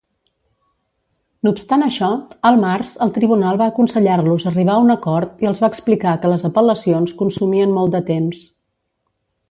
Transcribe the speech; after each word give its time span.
No 1.47 1.51
obstant 1.55 1.85
això, 1.87 2.07
al 2.51 2.57
març, 2.63 2.95
el 3.07 3.13
tribunal 3.19 3.61
va 3.63 3.67
aconsellar-los 3.73 4.47
arribar 4.53 4.79
a 4.79 4.87
un 4.89 4.95
acord 4.97 5.45
i 5.47 5.51
els 5.53 5.63
va 5.65 5.73
explicar 5.75 6.17
que 6.25 6.33
les 6.33 6.49
apel·lacions 6.53 7.17
consumien 7.25 7.77
molt 7.81 7.99
de 7.99 8.07
temps. 8.13 8.47